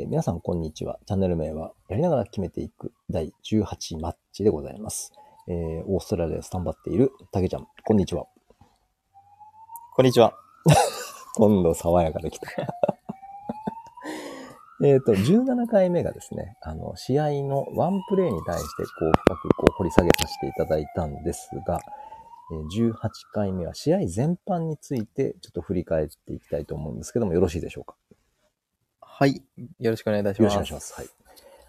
[0.00, 0.98] えー皆さん、こんにちは。
[1.04, 5.12] チャンネル名は、やりながら決めていく第18マッチでございます。
[5.46, 8.24] えーオーストラリアでスタンバっているたけちゃん、こんにちは。
[9.94, 10.32] こんにちは。
[11.36, 12.48] 今度、爽やかできた。
[14.82, 21.78] えっと、17回目がですね、あの、試合のワンプレーに対して、こう、深くこう掘り下げさせていただいたんですが、
[22.52, 27.96] えー18回目は試合全般について、ちょっと振り返っていきたいと思うんですけども、よろしいでしょうか？
[29.20, 29.42] はい。
[29.78, 30.54] よろしくお願いいたしよろます。
[30.54, 30.94] しくお願いします。
[30.94, 31.06] はい。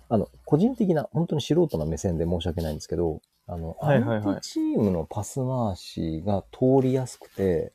[0.07, 7.73] あの、個人的な、本当に素人の目線で申し訳ないんですけど、あの、はいはいはいチームのパス回しが通りやすくて、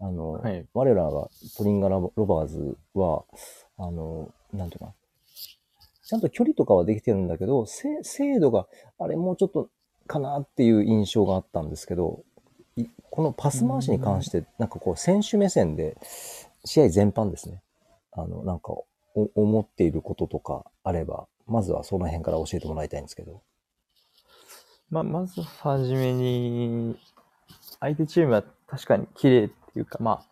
[0.00, 3.22] あの、はい我らがトリンガラロバーズは、
[3.78, 4.92] あの、なんていうかな、
[6.04, 8.66] ちゃんと距離とかはできてるんだけど、せ精度が、
[8.98, 9.68] あれもうちょっと
[10.08, 12.24] かなっていう印象があったんですけど、
[12.76, 15.96] いこのパス回しに関して、なんかこう、選手目線で、
[16.64, 17.62] 試合全般ですね。
[18.12, 18.72] あの、なんか、
[19.14, 23.42] お思っていることとかあれば、まずはその辺から教えてもらいたいんですけど。
[24.90, 26.96] まあ、まずはじめに、
[27.80, 30.24] 相手チームは確かに綺麗っていうか、まあ、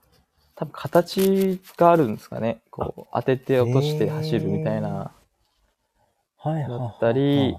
[0.54, 2.62] 多分形があるんですかね。
[2.70, 5.12] こう、当てて落として走るみたいな。
[6.42, 7.54] はいだったり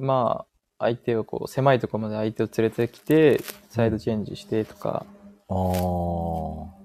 [0.00, 0.46] ま
[0.78, 5.04] あ、相手をこう、狭いところまで相手を連れてきて、サイドチェンジしてとか、
[5.48, 6.79] あー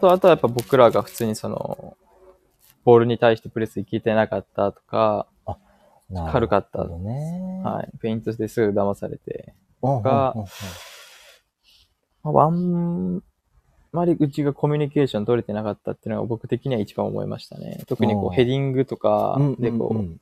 [0.00, 1.96] と、あとはやっぱ僕らが普通にその、
[2.84, 5.26] ボールに対してプレスいけてなかったとか、
[6.30, 7.60] 軽かったね。
[7.64, 10.48] はい、ペイントですぐ騙されて、うんがうんうんうん。
[12.22, 13.22] まあ、ワン
[13.92, 17.82] まりうちがコミュニケーション取れてなかったっていうのが僕的には一番思いましたね。
[17.86, 20.18] 特にこおううヘディングとかうんでこう、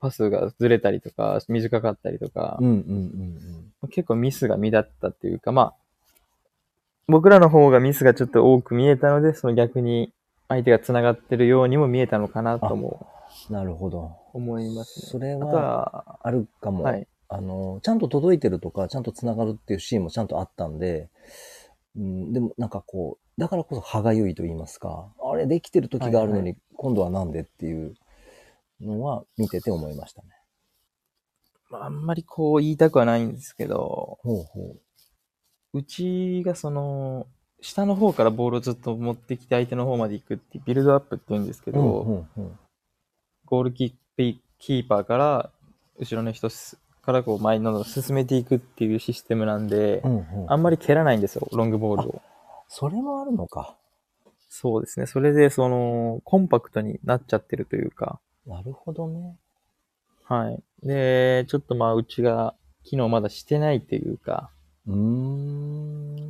[0.00, 2.58] パスがずれたりとか、短かったりとか
[3.90, 5.74] 結構ミスが目立ったっていうか、まあ、
[7.06, 10.12] 僕らの方がミスがちょっと多く見えたので、その逆に
[10.48, 13.06] 相手が繋がってるようにも見えたのかなとも
[13.48, 13.56] うん。
[13.56, 14.16] なるほど。
[14.32, 15.06] 思いますね。
[15.06, 16.84] それあとはは、あるかも。
[16.84, 17.06] はい。
[17.28, 21.08] あの、ちゃんと届いてるとか、ちゃんと繋がるっていうシーンもちゃんとあったんで、
[21.96, 27.94] うん、でもなんかこう、だからこそ歯がゆいと言いますか、あれできてる時があるのに、はい今度はなんでっていう
[28.80, 30.28] のは見てて思いましたね。
[31.70, 34.80] まあ、あんまりこう言いたくはないんですけど、ほうほう
[35.82, 37.26] ちがその、
[37.60, 41.74] 下の方からボールをずっと持ってきて相手の方まで行くってビルドアップって言うんですけう。
[41.74, 42.58] ど、うんうんうん
[43.46, 45.50] ゴールキーキーパーから
[45.98, 52.22] 後ろの人すからこう前にどんどん進めていくっていうシステムなんで、うんうんあんまり蹴らないんですよ、ロングボールを。
[52.68, 53.76] それもあるのか。
[54.48, 55.06] そうですね。
[55.06, 59.36] それで、その、コンパクトになっちゃってるというか、なるほどね。
[60.24, 60.62] はい。
[60.86, 62.54] で、ちょっとまあ、うちが
[62.84, 64.50] 機能まだしてないというか、
[64.86, 65.43] うーん。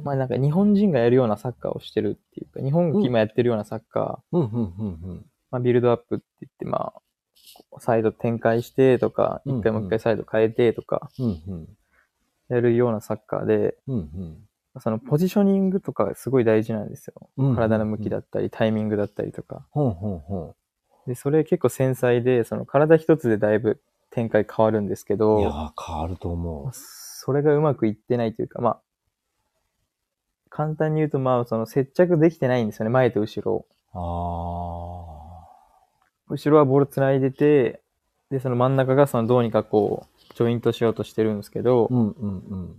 [0.05, 5.27] まあなんか日本人がやるようなサッカーをしてるっていうか、日本が今やってるようなサッカー、うんうんうんうん。
[5.51, 11.69] まあ、ビルドアップって言って、まあ、サイド展開してとか、うんうん一回もう一回サイド変えてとか、うんうん。
[12.49, 14.37] やるようなサッカーで、うんうん
[14.81, 17.31] そのポジショニングとかがすごい大事なんですよ。
[17.37, 17.55] うん。
[17.55, 19.65] 体の向きだっったり、タイミングだったりとか。
[21.07, 25.17] で、それ結構繊細で、その体一つでだいぶ展開変わるんですけん。
[25.17, 28.81] いどや、ー、変わると思それがうまくいってないというか、まあ、
[30.57, 33.67] 簡単に言うと、まあ、その接着できてないんですよね、前と後ろ。
[33.93, 33.99] う。
[33.99, 33.99] あ
[36.29, 37.83] 後ろはボール繋いでて、
[38.31, 41.93] で、その真ん中がそのどうにかこう、ジョイントしようとしてるんですけど、ー。
[41.93, 42.77] うんうんうん。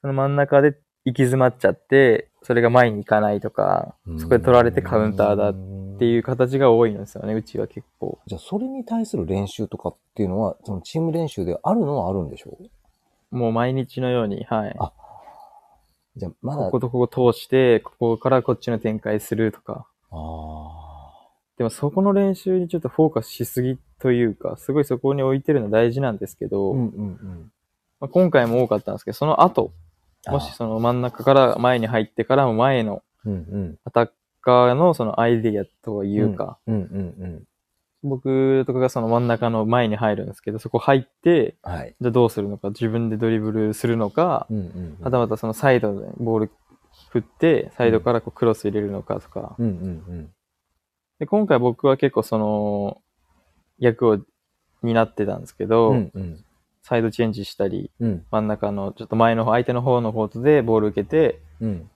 [0.00, 5.54] その真ん中で行き詰まっちゃって、それが前に行かないとか、そこで取られてカウンターだっ
[5.98, 6.08] てう。
[6.08, 8.20] いう形が多いんですよね、うちは結構。
[8.28, 12.56] じゃあ、それに対する練習とかっていうのは、そのチーム練習であるのはあるんでしょ
[13.32, 13.36] う？
[13.36, 14.76] もう毎日のように、はい。
[14.78, 14.92] あ
[16.18, 19.86] じゃあ、まだ、こことここ通して、ここからこっちの展開するとか。
[20.10, 20.78] あ
[21.56, 27.52] でもそこの練習にちょっとフォーカスしすぎというか、すごいそこに置いてるの大事なんですけど、ーうんうんうん。
[28.00, 29.72] まあ、今回も多かったんですけど、その後、
[30.26, 33.02] もしその真ん中から前に入ってからも前の。
[33.84, 37.44] アタッカーのそのアイディアというか、うんうんうん。
[38.02, 41.96] 僕とかがその真ん中の前に入るんですけど、そこ入って、はい。
[42.00, 44.68] じゃあどうするのか、自分でドリブルするのか、うんうんう
[45.00, 45.04] ん。
[45.04, 46.50] はたまたそのサイドでボール
[47.10, 49.56] 振って、サイドからこうクロス入れるのかとか。
[49.58, 49.68] うんう
[50.12, 50.30] ん
[51.18, 53.02] で、今回僕は結構その
[53.80, 54.18] 役を
[54.84, 55.96] 担ってたんですけうど、ん。
[55.96, 56.44] うんうん。
[56.82, 61.90] サイドチェンジしたり、うん真ん中のちょっと前の方、相手の方のコートでボール受けて、うん。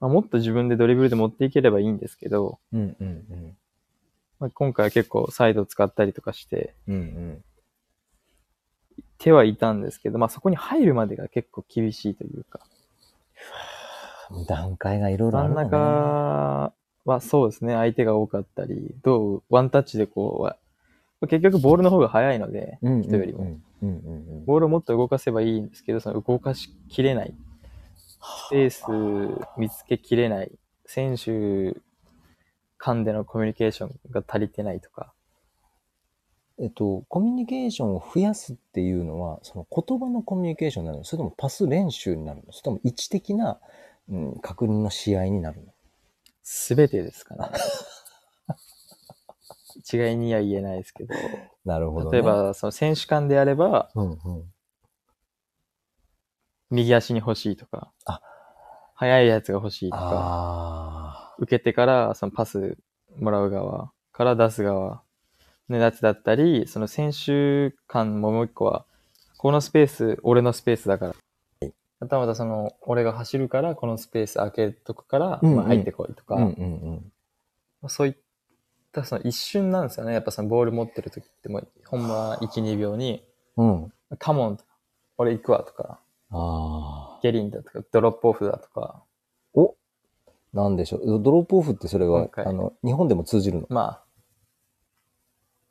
[0.00, 3.56] まあ、もっと自分でドリブルで持っていければいいんですけど、うんうん
[4.40, 6.94] まあ、今回は結構サイドを使ったりとかして、うん。
[6.94, 7.44] うん
[9.20, 12.60] 手はいたんですけど、まあそこに入るまでが結構厳しいというか、
[14.30, 14.46] うん。
[14.46, 15.70] 段階がいろいろあ真んるのね。
[15.70, 16.72] 中
[17.04, 20.54] はそうですね、相手が多かったり、どう、ワンタッチでこ
[21.20, 23.38] う、結局ボールの方が速いので、うん人よりも。
[23.40, 27.34] うんうんうんボールをもっと動かせばいいんですけど、その動かしきれない。
[28.20, 30.52] スペース見つけきれない。
[30.86, 31.76] 選手
[32.78, 35.12] 間でのコミュニケーションが足りてないとか。
[36.60, 43.60] えっと、コミュニケーションを増やすっていうのは、その言葉のコミュニケーションになるのそれともパス練習になるのそれとも位置的な、
[44.08, 45.72] うん、確認の試合になるの
[46.42, 47.48] すべてですかね。
[49.76, 51.14] 一概には言えないですけど。
[51.64, 52.12] なるほど、ね。
[52.12, 54.18] 例え、ば、その選手間であれば、うんうん。
[56.70, 58.20] 右足に欲しいとか、あ
[58.94, 61.07] 速いやつが欲しいとか、あ
[61.38, 62.76] 受けてからそのパス
[63.18, 65.02] もらう側から出す側
[65.68, 68.84] のやつだったり、その選手間ももう一個は、
[69.36, 71.14] このスペース、俺のスペースだから。
[72.00, 76.36] またまたその、俺が走るから、このスペース開けとくから、まあ入ってこいとか、
[77.88, 78.16] そういっ
[78.92, 80.12] たその一瞬なんですよね。
[80.12, 83.24] やっぱそのボール持ってる時ってもう、ほんま1、2秒に、
[83.56, 83.92] うん。
[84.18, 84.70] カモンとか、
[85.18, 86.00] 俺行くわとか、
[86.30, 87.20] ああ。
[87.22, 89.07] ゲリンだとか、ドロップオフだとか、お
[90.52, 91.22] なんでしょう。
[91.22, 93.66] ドロップオフってそれはあの、日本でも通じるの？
[93.68, 94.02] ま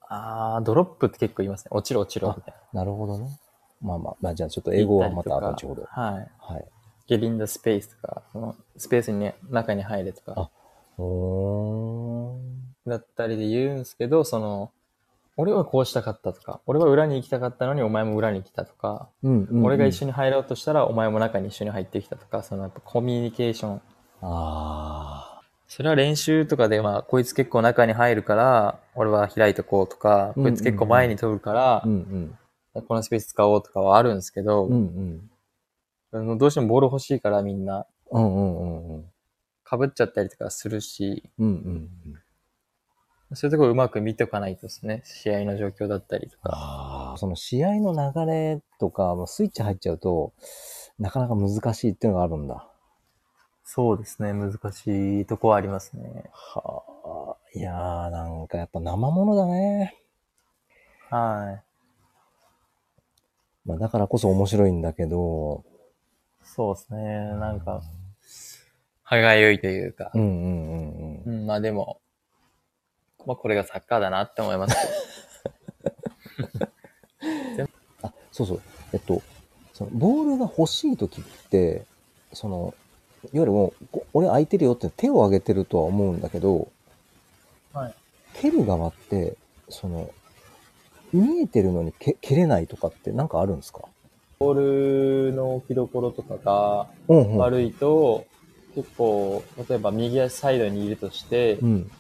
[0.02, 1.70] あ、あー、ドロップって結構言いますね。
[1.72, 2.82] 落ちろ落ちろみたいな。
[2.82, 3.28] なるほどね。
[3.82, 5.84] まあまあ、まあじゃあちょっと英語はまた後ほど。
[5.90, 6.14] はい。
[6.40, 6.66] はい。
[7.08, 10.50] ゲリンダスペースとか、そのスペースにね、中に入れとかあ、
[11.02, 12.90] おー。
[12.90, 14.72] だったりで言うんですけど、その、
[15.38, 19.66] 俺はこうしたかったとか、俺は裏に行きたかったのにお前も裏に来たとか、うんうん、うん。
[19.66, 20.08] 俺が一緒に。
[20.08, 23.82] に入ろうとしたらお前も中に一緒に入ってきたとか、そのやっぱコミュニケーション。
[24.22, 31.84] あそれは練習とかで、まあ、こいつ結構中に入るから、俺は開いとこうとか、うんうんうんこいつ結構前に飛ぶからあ。
[31.86, 32.38] う、ん
[32.74, 35.30] このスペース使おうとかはあるんですけど、うん。
[36.14, 39.06] うんどうしてもボール欲しいからみんな、うんうんうんうん。
[39.69, 41.90] 被っちゃったりとかするし、うんうん
[43.30, 43.36] うん。
[43.36, 46.50] そういうところをうまく見ておかないとですね、試合の状況だったりとか。
[46.54, 47.18] ああ。
[47.18, 50.34] その試合の流れとか、スイッチ入っちゃうと、
[50.98, 52.66] なかなか難しいっていうのがあるんだ。
[53.69, 56.24] そうですね、難しいとこはありますね。
[56.31, 57.36] はあ。
[57.54, 59.94] いやー、なんかやっぱ生ものだね。
[61.10, 61.64] はい。
[63.68, 65.66] まあだからこそ面白いんだけど、
[66.44, 67.04] そうですね、
[67.36, 67.81] なんか、
[69.04, 71.34] 歯がゆいというかう、んうんうんうん。
[71.40, 72.00] うん、まあでも、
[73.25, 74.78] まあこれがサッカーだなって思います
[76.48, 76.56] け
[77.58, 77.68] ど。
[78.04, 78.62] あ、そうそう。
[78.94, 79.22] えっと、
[79.74, 81.86] そのボールが欲しいときって、
[82.31, 82.74] その、
[83.34, 86.70] いわゆるもう、こ俺空いてるよって手を挙げてるとは思うんだけど、
[87.74, 87.94] はい。
[88.34, 89.36] 蹴る側って、
[89.70, 90.10] その、
[91.14, 93.82] 見えてるのに蹴蹴れないとかってなんかあるんですか？
[94.40, 97.38] ボールの置きどころとかがうんうん。
[97.38, 98.26] 悪いと、
[98.76, 101.92] 結構、例えば右足サイドにいるとして、うん。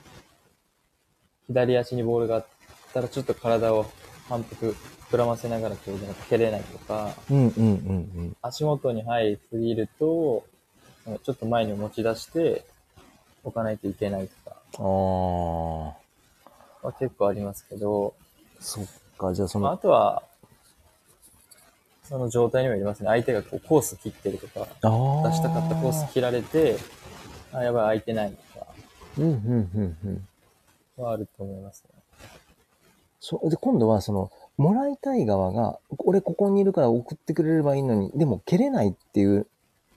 [1.47, 2.47] 左足にボールがあっ
[2.93, 3.85] たらちょっと体を
[4.27, 4.75] 反復
[5.09, 10.43] 膨らませながら蹴れないとか、うんうんうん足元に入りすぎると、
[11.23, 12.65] ちょっと前に持ち出して
[13.43, 14.85] 置かないといけないとかうん。
[14.85, 15.95] あ
[16.83, 16.87] あ。
[16.87, 18.13] は結構ありますけど、
[18.59, 18.85] そっ
[19.17, 20.23] か、じゃあそまあ、あの、とは、
[22.03, 23.07] その状態にもよりますね。
[23.07, 24.67] 相手がこうコース切ってるとか。
[24.81, 26.77] 出したかったコース切られて、
[27.51, 28.67] あ、やばい、空いてないとか
[29.17, 30.27] うんうんうんうん。
[31.03, 32.01] はあると思いますね。
[33.19, 39.47] そう、で、今度はその、もらいたい側が、俺ここにいるから送ってくれればいいのに、でも蹴れないっていう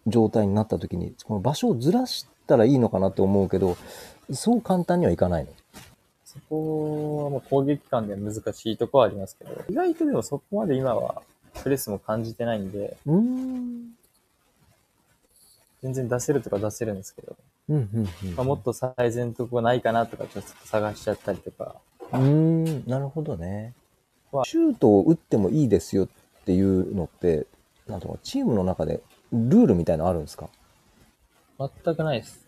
[0.06, 3.76] 状態になった時に、この場所をずらしたらいいのかなって思うけど、
[4.32, 5.50] そう簡単にはいかないの。
[6.24, 11.22] そこはもう攻撃感で難しいとこはありますけど、意外とでもそこまで今は
[11.62, 13.90] プレスも感じてないんで、うーん。
[15.82, 17.36] 全然出せるとか出せるんですけど、
[17.70, 18.34] うん、うん、うん。
[18.36, 21.76] まあ、もっと最善のとこないかなとかちょっと探しちゃったりとか、
[22.12, 23.74] うーん、なるほどね
[24.30, 24.44] は。
[24.44, 26.08] シュートを打ってもいいですよっ
[26.44, 27.46] ていうのって、
[27.86, 29.00] なんとかチームの中で
[29.32, 30.48] ルールみたいなのあるんですか？
[31.58, 32.44] 全くないです。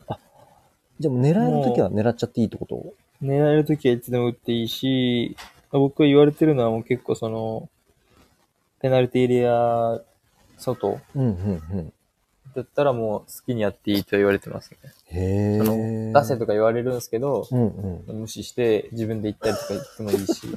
[1.01, 2.95] じゃあもう狙えるときは狙っちゃっていいってこと？
[3.23, 5.37] 狙えるときはいつでも打っていいし、
[5.71, 7.69] まあ僕が言われてるのはもう結構その、
[8.81, 10.01] ペナルティーエリア
[10.59, 11.93] 外うん、うん、うん。
[12.55, 14.77] だったらもう好きにやっていいと言われてますね。
[15.07, 16.13] へそのえ。
[16.13, 17.69] 出せとか言われるんですけど、うん、
[18.07, 18.21] うん。
[18.21, 20.47] 無視して自分で行ったりとか言ってもいいし、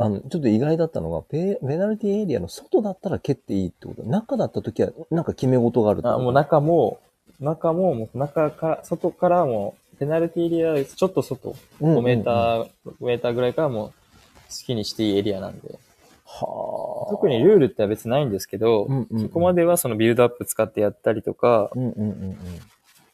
[0.00, 6.98] あの、ちょっと意外だったのが、ペペナルティエリアの外だったら蹴っていいってこと中だった時は、なんか決め事があるあもう中も、
[7.38, 12.62] 中も、もう中から、外からも、ペナルティーエリア、ちょっと外、5メーター。
[12.64, 13.94] ー、6メーターぐらいからもう好
[14.66, 15.78] きにしていいエリアなんで。
[16.24, 17.10] はあ。
[17.10, 22.38] 特にルールっては別にないんですけど、うんうんうんそこまではそのビルドアップ使ってやったりとか、うんうんうんうん。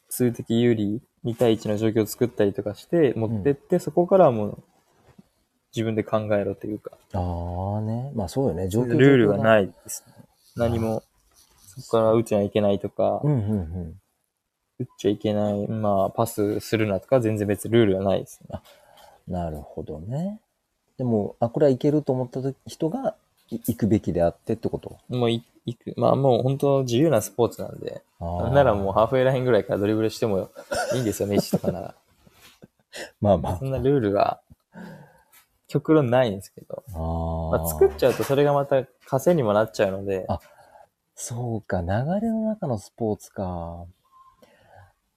[0.09, 4.62] 数的有利、2対1の状況を作ったりとかして、持ってって、そこからはもう、
[5.76, 7.18] 自分で考えろというか、あ
[7.78, 8.11] あね。
[8.14, 8.68] まあそうよね。
[8.68, 9.40] 状況ルールがい。
[9.40, 10.14] ないですね。
[10.56, 11.02] 何も、
[11.66, 14.00] そこから打っちゃいけないとかう、んうんうん。
[14.78, 18.59] 打っちゃいけない、まあ、パスするなとか、全然別にルールはないですね。
[19.28, 20.40] なるほどね。
[20.97, 23.14] でも、あ、これはいけると思った時人が
[23.50, 24.99] い行くべきであってってこと？
[25.09, 25.95] もうい、いく。
[25.97, 30.50] まあもう本当自由なスポーツなんで、あなんならもうハーフウェイラインぐらいからドリブルしても
[30.95, 31.95] いいんですよ、メッシとかなら。
[33.21, 34.40] まあまあそんなルールが、
[35.80, 36.85] 極論ないんですけど。
[36.88, 40.40] あーまあ、作っちゃうとそれがまた稼にもなっちゃうので、あ
[41.14, 43.87] そうか、流れの中のスポーツか。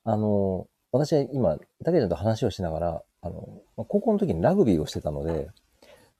[0.05, 5.49] あの、私は今、たけちゃんと話をしながら、あの、まあ高校の時にラグビーをしてたので、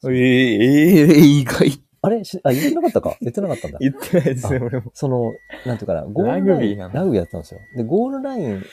[0.05, 1.81] えええ意外。
[2.01, 2.23] あれ？
[2.23, 3.17] しあ、言ってなかったか？
[3.19, 3.79] 言ってなかったんだ。
[3.79, 4.91] 言ってないですね、俺も。
[4.93, 5.33] その、
[5.65, 7.59] なんていうかな、ゴールラインラグビーやってたんですよ。
[7.75, 8.63] で、ゴールライン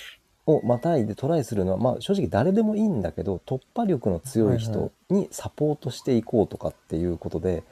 [0.47, 7.65] をまたいでトライするのは、まあ正直誰でもいいんだけど、突破力の強い人にサポートしていこうとかっていうことで、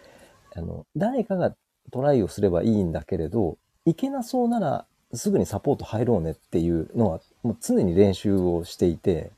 [0.54, 1.54] あの、誰かが
[1.92, 9.30] トライをすればいいんだけれど、いけなそうならすぐにサポート入ろうねっていうのは、もう常に練習をしていて、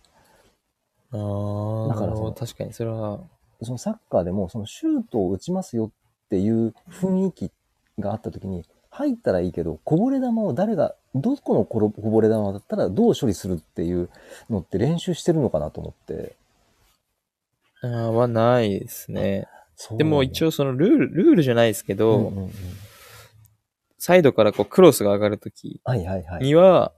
[1.12, 3.20] ああ、だから確かにそれは、
[3.62, 7.50] そのサッカーでもそのシュートを打ちますよっていう雰囲気
[7.98, 8.64] があった時に
[8.96, 14.08] 入ったらいいけどこぼれ球を誰がどこのこぼれ球だったらどう処理するっていう
[14.48, 16.34] のって練習してるのかなと思って。
[17.82, 19.46] あーはないですね。
[19.98, 22.52] でも一応そのルール、ルールじゃないですけうど、んうんうん。
[23.98, 26.42] サイドからこうクロスが上がるときはいはいはい。
[26.42, 26.92] には、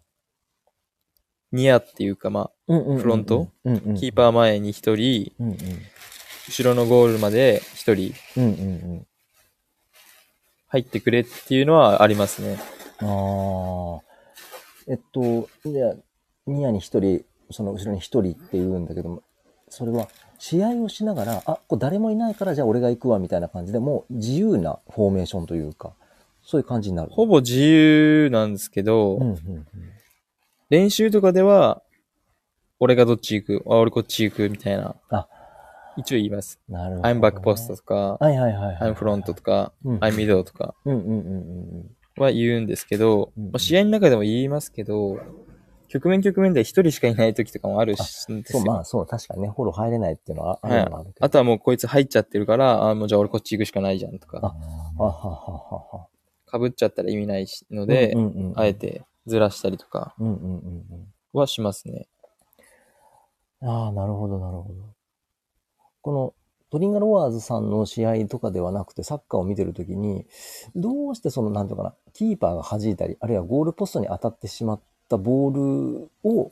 [1.51, 3.03] ニアっていうかまうんうんうんうん。
[3.03, 3.49] フロント？
[3.65, 5.57] うんうんあ、キーパー前に一人、うんうん。
[6.49, 8.15] 後ろのゴールまで一人。
[8.37, 9.07] うんうん
[10.69, 12.59] 入ってくれっていうのはありますね。
[13.01, 14.03] うんああ
[14.89, 15.95] えっとじゃあ
[16.47, 19.23] ニアに一人その後ろに一人って言うんだけども
[19.69, 20.09] それは
[20.39, 25.93] 試合をしながら、あ、これ誰もいないからじゃあ俺が行くわみたいな感じで、もう自由なフォーメーションというか、
[26.43, 27.11] そういう感じになる。
[27.11, 29.67] ほぼ自由なんですけど、うんうんうん。
[30.71, 31.83] 練習とかでは、
[32.79, 34.95] 俺がどっち行く、あ、俺こっち行くみたいな。
[35.11, 35.27] あ
[35.99, 36.61] 一応言います。
[36.69, 37.15] なるほど、ね。
[37.15, 38.93] I'm back post とか、はいはいはい、はい。
[38.93, 45.21] I'm front とか、うん I'm middle とかうんうんうんうんは言うんですけど、うんまあ、試合の中でも言いますけど、
[45.89, 51.27] 局面局面で一人しかいない時とかもあるし、そう、まあそう、確かにね、フォロー入れないっていうのはあはいるのはあるけど。
[51.27, 54.41] あとはもうこいつ入っちゃってるから、あもうじゃあ俺こっち行くしかないじゃんとか、
[54.99, 56.09] あははははは。
[56.51, 58.75] 被っちゃったら意味ないしので、うんうんうん、あえ。
[58.75, 61.09] てずらしたりとかうんうんうんうん。
[61.35, 62.09] はしますね。
[63.61, 64.98] ああ、なるほど、なるほど。
[66.09, 66.33] この
[66.71, 70.25] トリンガロワーズさんの試合とかではなくて、サッカーを見てるときに、
[70.75, 76.51] どうしてその、なんていうのかな、キーパーが弾いたり、あるいはゴールポストに当たってしまったボールを、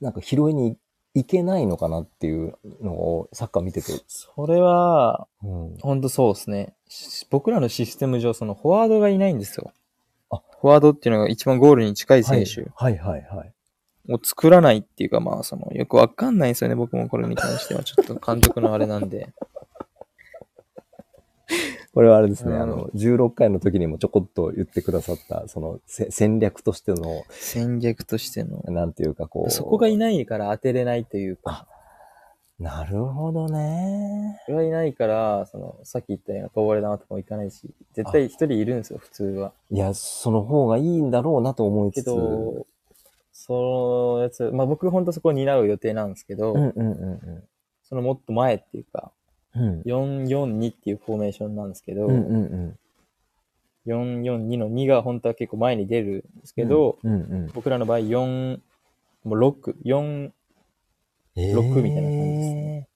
[0.00, 0.76] なんか拾いに
[1.14, 3.92] いけないのかなっていうのを、サッカー見てて。
[4.08, 5.76] それは、うん。
[5.78, 6.74] ほんとそうですね。
[6.88, 9.70] し僕らのシステム上、そのフォワードがいないんですよ。
[10.30, 13.52] あフォワードっていうのが一番ゴールに近い選手はいはいはいはい。
[14.08, 17.84] を作らないっていうか、まあ、その、よくわかんないんですよね、僕もこれに関しては。
[17.84, 19.32] ちょっと監督のあれなんで。
[21.94, 28.62] これはあれですね、うんあの、16回の時にもちょこっと言ってくださった、その、せ戦略としての、戦略としての。
[28.68, 29.50] なんていうかこう。
[29.50, 31.66] そこがいないから当てれないというか、
[32.58, 34.40] なるほどね。
[34.46, 39.52] それがいないから、その、さっき言ったようなこぼれ玉とかもいかないし、絶対一人いるんですよ、普通は。
[39.70, 42.06] いや、その方がいいんだろうなと思いけつつ。
[42.08, 42.66] ど、
[43.48, 47.42] そのやつ、まあ僕本当そこを担う予定なんですけど、うんうんうん
[47.82, 49.12] そのもっと前っていうか、
[49.56, 49.80] うん。
[49.80, 52.78] 442っていうフォーメーションなんですけど、うんうん
[53.86, 54.22] うん。
[54.22, 57.50] 442の2が本当は結構前に出るんですけど、うんうん。
[57.54, 58.60] 僕らの場合4、
[59.24, 60.30] もう6、4、
[61.36, 62.88] え六みたいな感じですね。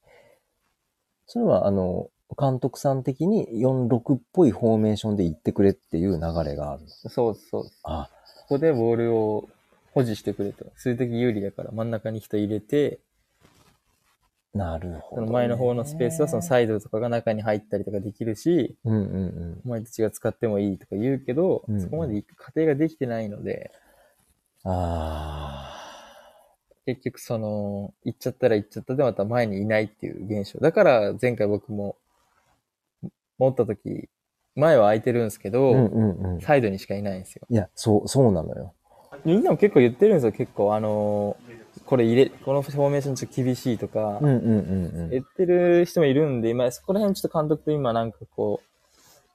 [1.25, 6.83] それは、あの、監督さん的に4-6っぽいフォーメーションで行ってくれっていう流れがある。
[6.87, 7.63] そうそう。
[7.83, 8.09] あ、
[8.41, 9.49] ここでボールを
[9.93, 10.65] 保持してくれと。
[10.75, 12.99] 数的有利だから真ん中に人入れて、
[14.53, 15.25] なるほど、ね。
[15.27, 19.05] その前の方のスペースはそのサイドとかが中に入ったりとかできるし、うんうんう
[19.55, 19.61] ん。
[19.65, 23.71] お前たちが使ってもいいとか言うけど、うんうんそこまで行く過程ができてないので、
[24.63, 25.73] あ
[26.85, 30.59] 結局その、行っちゃったら行っちゃったでまた前にいないっていう現象。
[30.59, 31.97] だから前回僕も
[33.37, 34.09] 持った時、
[34.55, 35.51] 前は空いてるんですけあ。
[35.51, 36.41] ど、うんうんうん。
[36.41, 37.47] サイドにしかいないんですよ。
[37.49, 38.73] いや、そう、そうなのよ。
[39.25, 40.75] みんなも結構言ってるんですよ、結構。
[40.75, 41.53] あのー
[41.85, 48.61] これ入れ、このフォーメーションちょっと厳しいとか、うんうんうん言ってる人もいるんで、今、そこら辺ちょっと監督と今なんかこ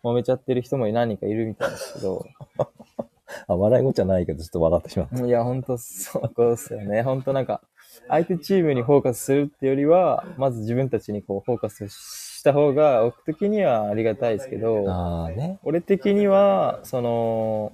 [0.03, 2.25] う、揉めちゃってる人も何人かいるみたいですけど、
[3.47, 5.27] あ、笑い事じゃないけど、ちょっと笑ってしまった。
[5.27, 7.03] いや、ほんと、そうですよね。
[7.03, 7.61] ほんとなんか、
[8.09, 15.59] 相手チームにフォーカスするってよりは、まず自分たちにこう、フォーカスした方が、僕的にはありがたいですけど、ね。
[15.65, 17.73] 俺的には、その、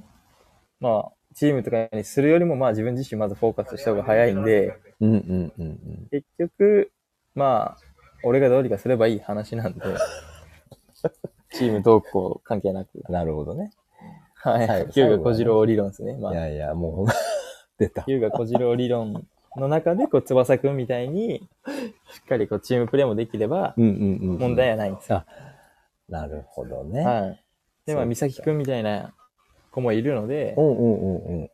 [0.81, 6.09] まあ、チームとかにするよりも、まあ自分自身まずフォーカスした方が早いんで、うんうんうんうん。
[6.11, 6.93] 結局、
[7.35, 7.79] まあ、
[8.23, 9.81] 俺がどうにかすればいい話なんで、
[11.53, 13.03] チームどうこう関係なく。
[13.11, 13.71] なるほどね。
[14.37, 14.67] はい。
[14.91, 16.17] ヒューガ小次郎理論ですね。
[16.17, 17.07] まあ、いやいや、もう、
[17.79, 18.03] 出た。
[18.03, 19.27] ヒューガ小次郎理論
[19.57, 21.49] の中で、こう、翼くんみたいに、
[22.11, 24.39] しっかりこう、チームプレーもできれば、うんうんうん。
[24.39, 25.25] 問題はないんですよ。
[26.09, 27.01] なるほどね。
[27.01, 27.45] はい。
[27.87, 29.15] で、まあ、美咲くんみたいな
[29.75, 31.51] 子もいるのでう、んうんうんうん。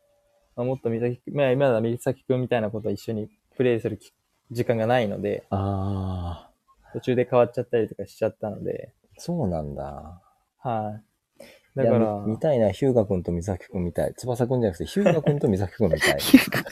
[0.57, 4.13] まあ、もっと美咲くん、まあ、今だ美咲くんみたいなことを一緒にプレイするき
[4.51, 6.51] 時間がないので、ああ、
[6.93, 10.21] 途中で変わっちゃったりとかしちゃったので、そうなんだ。
[10.59, 11.45] はい。
[11.77, 14.15] だかいやら、み見たいな、ヒューガ君と美咲君みたい。
[14.17, 16.19] 翼君じゃなくて、ヒューガ君と美咲君みたい。
[16.19, 16.71] ヒューガ、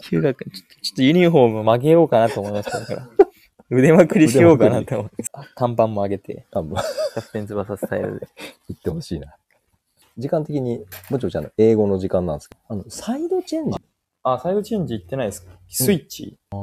[0.00, 2.80] ヒューガ君、ちょっとちょっとユニフォーム曲げようかなと思いました。
[2.80, 3.08] だから。
[3.70, 5.24] 腕まくりしようかなと思って。
[5.54, 8.28] 看板も上げて、多分、キャプテン翼スタイルで。
[8.68, 9.36] 言ってほしいな。
[10.18, 13.78] 時間的に、もちろんちゃんの英語の時間なんですけど、あの、サイドチェンジ？
[14.24, 15.52] あ、サイドチェンジ言ってないですか？
[15.68, 16.58] スイッチ、ああ。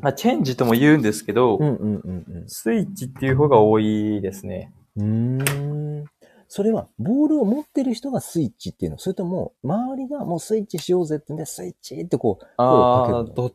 [0.00, 4.72] まあ、チェンジとも言うんですけど、うんうんうんスイッチっていう方が多いですね。
[4.96, 6.04] うん。
[6.48, 8.98] それは、ボールを持ってる人がスイッチっていうの？
[8.98, 13.52] それとも、周りがもうスイッチしようぜってんで、スイッチってこう、ああ、どっ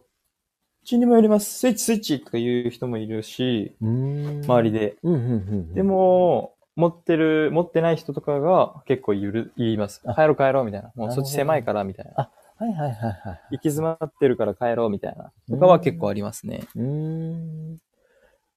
[0.85, 1.59] ちにもよります。
[1.59, 4.43] スイッチスイッチとか言う人もいるし、うーん。
[4.43, 4.97] 周りで。
[5.03, 5.35] うんうんうんう
[5.71, 5.73] ん。
[5.73, 10.01] で、も、持ってる、持ってない人とかが結構言う言います。
[10.05, 10.91] あ帰ろう帰ろうみたいな。
[10.95, 12.29] もうなるほどそっち狭いからみたいな。
[12.57, 13.41] はいはいはいはい。
[13.51, 15.31] 行き詰まってるから帰ろうみたいな。
[15.49, 16.63] とかは結構ありますね。
[16.75, 17.77] うーん。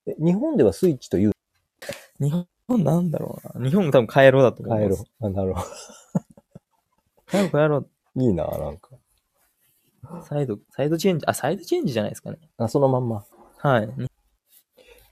[0.07, 1.33] え日本ではスイッチという、
[2.21, 2.31] 日
[2.69, 3.69] 本なんだろうな。
[3.69, 5.05] 日本も多分帰ろうだと思います。
[5.05, 5.27] 帰ろう。
[5.27, 5.67] あ、なるほど。
[7.31, 7.89] 帰ろう帰ろう。
[8.23, 8.91] いいな、なんか。
[10.23, 12.39] サイド、サイドチェンジ、あ、サイドチェンジじゃないですかね。
[12.57, 13.25] あ、そのまんま。
[13.59, 14.08] はい。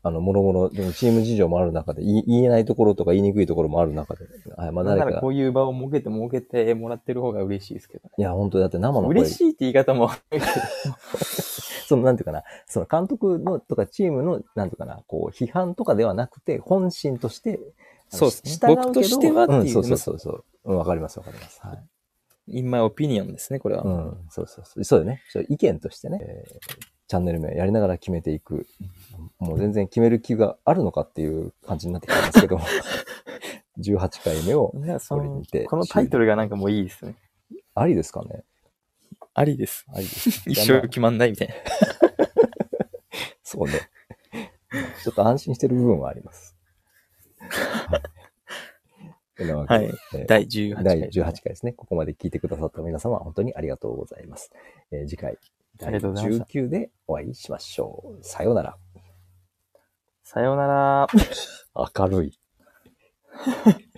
[0.07, 4.27] あの、もろもろ、でもチーム事情もある中で、言えないところとか言いにくいところもある中で、
[4.57, 8.11] はい、まあ誰かだからこ、ういう場を設けて設けてもらってる方が嬉しいですけどね。
[8.17, 10.11] いや、本当だって生の声嬉しいって言い方も
[11.89, 17.59] その、なんていうかな、その監督のとかチームの、なんていうかな、こう、批判とかではなくて、本心として、
[18.09, 20.45] そうです僕としてはっていううん、そうそうそうそう。
[20.67, 21.61] うん、わかりますわかります。
[21.61, 21.75] は
[22.47, 22.61] い。
[22.61, 23.83] in my opinion ですね、これは。
[23.83, 24.85] うん、そうそうそう。
[24.85, 25.23] そうだよね。
[25.31, 28.67] そう意見としてね、えーチャンネル名やりながら決めていく。
[29.39, 32.65] もう全然決める気があるのかっていう感じになってきてますけども。
[33.79, 34.69] 18回目を、
[35.09, 37.15] これにてこのタイトルがなんかもういいですね。
[37.75, 38.45] ありですかね？
[39.35, 39.85] ありです。
[39.93, 40.51] ありですか。
[40.51, 41.55] 一生決まんないみたいな。
[43.43, 43.91] そうね。
[45.05, 46.57] ちょっと安心してる部分はあります。
[49.39, 50.85] はい えー第18回。
[50.85, 51.73] 第18回ですね。
[51.75, 54.51] ここまで聞いてくださった皆様、本当にありがとうございます。
[54.91, 55.37] えー次回、
[55.77, 58.25] 第ありがとうございました19でお会いしましょう。
[58.25, 58.79] さようなら。
[60.29, 61.07] さようなら。
[61.97, 62.39] 明るい。